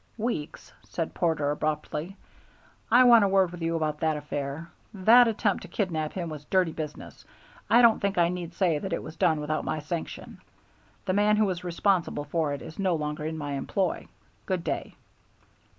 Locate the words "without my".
9.39-9.77